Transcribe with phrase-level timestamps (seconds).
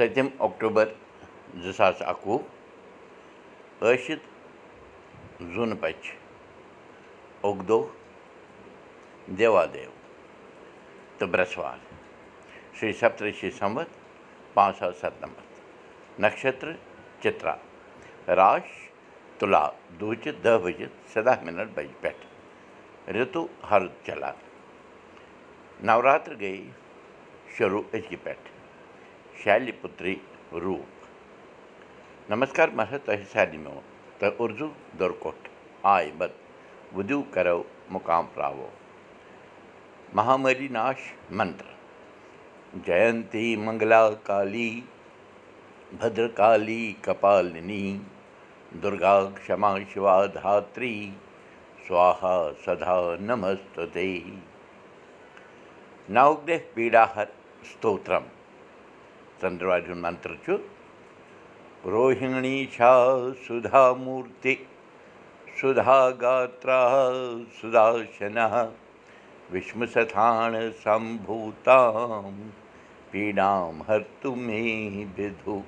[0.00, 0.88] سٔتِم October
[1.62, 2.38] زٕ ساس اَکوُہ
[3.80, 4.26] ٲشِتھ
[5.54, 6.02] زوٗنہٕ پٔچ
[7.48, 7.82] اکدوہ
[9.38, 9.90] دیوادیو
[11.18, 11.78] تہٕ برٛٮ۪سوار
[12.76, 13.88] شِرٛی سپترشی سمت
[14.54, 16.72] پانٛژھ ساس سَتنَمَتھ نَشتر
[17.22, 17.54] چِترا
[18.38, 18.68] راش
[19.38, 19.64] تُلا
[20.00, 24.36] دوٗچہِ دہ بجِتھ سَداہ مِنٹ بجہِ پٮ۪ٹھ رِتُو ہرُد چلان
[25.86, 26.56] نوراترِ گٔے
[27.56, 28.59] شروٗع أزکہِ پٮ۪ٹھ
[33.04, 33.80] تۄہہِ سارنٕے میون
[34.18, 35.48] تہٕ اُردو دُرکوٹھ
[35.94, 36.32] آے بد
[36.96, 37.62] وُدِو کرو
[41.38, 41.68] منتر
[42.86, 44.70] جینتی منگلا کالی
[49.92, 50.94] شِوا دھاتری
[51.86, 54.10] سوہا سدا نمستُتے
[56.16, 56.58] نوگرہ
[59.42, 60.56] ژندروارِ ہُنٛد منتر چھُ
[62.74, 62.92] چھا
[63.46, 64.54] سُدا موٗرتی
[65.60, 66.80] سُدا گاترا
[67.60, 68.46] سُداشنا
[69.52, 72.34] وشم ستھان سمبوٗتام
[73.10, 74.60] پیٖڈام ہرتُ مے
[75.16, 75.58] بدُ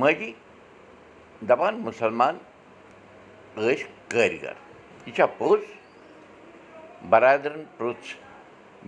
[0.00, 0.32] مٲجی
[1.48, 2.36] دَپان مُسلمان
[3.56, 4.56] ٲسۍ کٲرۍگر
[5.06, 5.60] یہِ چھا پوٚز
[7.10, 8.14] برادرَن پرُٛژھ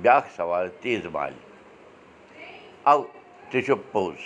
[0.02, 1.48] بیٛاکھ سوال تیز مالہِ
[2.91, 3.02] اَو
[3.50, 4.20] تہِ چھُ پوٚز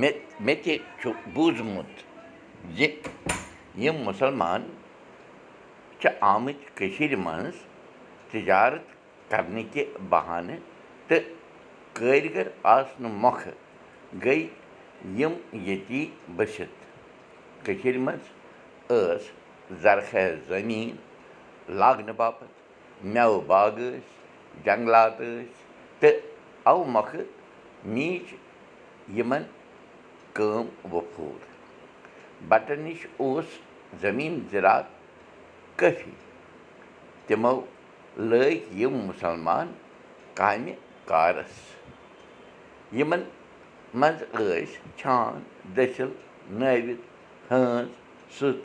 [0.00, 1.92] مےٚ مےٚ تہِ چھُ بوٗزمُت
[2.76, 2.86] زِ
[3.82, 4.62] یِم مُسلمان
[6.00, 7.56] چھِ آمٕتۍ کٔشیٖرِ منٛز
[8.30, 8.84] تِجارت
[9.30, 10.60] کَرنٕکہِ بہانہٕ
[11.08, 11.24] تہٕ
[11.96, 13.54] کٲرۍگر آسنہٕ مۄکھٕ
[14.24, 14.38] گٔے
[15.18, 15.34] یِم
[15.66, 16.04] ییٚتی
[16.36, 16.80] بٔسِتھ
[17.64, 18.24] کٔشیٖرِ منٛز
[18.90, 19.30] ٲس
[19.82, 20.96] زرخیز زٔمیٖن
[21.78, 24.00] لاگنہٕ باپتھ مٮ۪وٕ باغ ٲسۍ
[24.64, 25.46] جنٛگلات ٲسۍ
[26.00, 26.20] تہٕ
[26.70, 27.24] اَوٕ مۄکھٕ
[27.94, 28.34] میٖج
[29.18, 29.42] یِمَن
[30.34, 31.44] کٲم وۄپھوٗر
[32.48, 33.58] بَٹن نِش اوس
[34.00, 34.84] زٔمیٖن زِرات
[35.78, 36.10] کٲفی
[37.26, 37.60] تِمو
[38.16, 39.72] لٲگۍ یِم مُسلمان
[40.34, 40.72] کامہِ
[41.08, 41.54] کارَس
[42.98, 43.22] یِمَن
[43.94, 44.64] منٛز ٲسۍ
[44.96, 45.42] چھان
[45.76, 46.10] دٔسِل
[46.58, 47.88] نٲوِتھ ہٲنز
[48.38, 48.56] سٕژ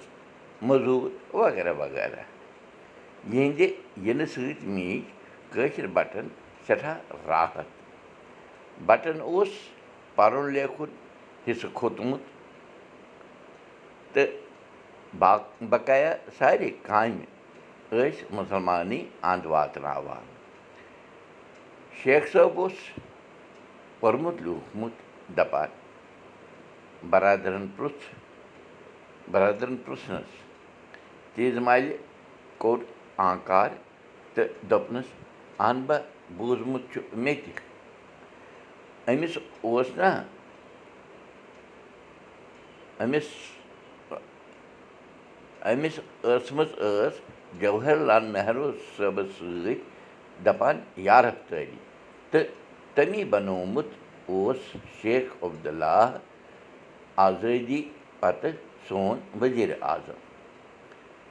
[0.61, 2.21] موٚزوٗر وغیرہ وغیرہ
[3.33, 3.61] یِہِنٛدِ
[4.05, 5.03] یِنہٕ سۭتۍ میٖج
[5.53, 6.27] کٲشِر بَٹن
[6.67, 7.80] سٮ۪ٹھاہ راحت
[8.85, 9.49] بَٹن اوس
[10.15, 10.89] پَرُن لیکھُن
[11.47, 12.21] حِصہٕ کھوٚتمُت
[14.13, 14.29] تہٕ
[15.19, 15.35] با
[15.69, 17.25] بقایا سارے کامہِ
[17.91, 20.25] ٲسۍ مُسلمانٕے اَنٛد واتناوان
[22.03, 22.77] شیخ صٲب اوس
[23.99, 24.93] پوٚرمُت لیوٗکھمُت
[25.37, 25.69] دَپان
[27.09, 28.03] بَرادَرَن پرُٛژھ
[29.31, 30.39] بَرادَرَن پرُٛژھنَس
[31.35, 31.95] تیز مالہِ
[32.57, 32.83] کوٚر
[33.29, 33.69] آنکار
[34.33, 35.07] تہٕ دوٚپنَس
[35.67, 35.97] اَن بہ
[36.37, 37.51] بوٗزمُت چھُ مےٚ تہِ
[39.09, 40.09] أمِس اوس نا
[43.03, 43.27] أمِس
[45.71, 47.19] أمِس ٲسمٕژ ٲس
[47.61, 49.75] جوہر لال نہروٗ صٲبَس سۭتۍ
[50.45, 51.77] دَپان یارفتٲری
[52.31, 52.45] تہٕ
[52.95, 53.89] تٔمی بَنومُت
[54.29, 56.17] اوس شیخ عبداللہ
[57.25, 57.81] آزٲدی
[58.19, 58.51] پَتہٕ
[58.87, 60.19] سون ؤزیٖرِ اعظم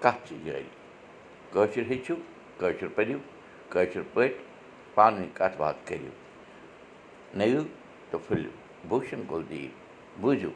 [0.03, 0.69] کَتھ چھِ جٲری
[1.53, 2.15] کٲشُر ہیٚچھِو
[2.59, 3.19] کٲشُر پٔرِو
[3.73, 4.43] کٲشِر پٲٹھۍ
[4.95, 6.11] پانہٕ ؤنۍ کَتھ باتھ کٔرِو
[8.11, 8.51] تہٕ پھٕلِو
[8.89, 10.51] بوٗشَن کُلدیٖپ بوٗزِو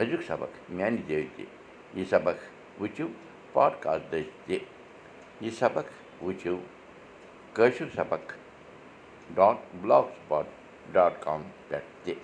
[0.00, 1.44] أزیُک سبق میٛانہِ جٲے تہِ
[1.96, 2.36] یہِ سبق
[2.80, 3.06] وٕچھِو
[3.52, 4.14] پاڈکاسٹ
[5.42, 5.86] یہِ سبق
[6.22, 6.56] وٕچھِو
[7.96, 8.32] سبق
[9.34, 10.06] ڈاٹ بٕلاک
[10.92, 12.14] ڈاٹ کام پٮ۪ٹھ تہِ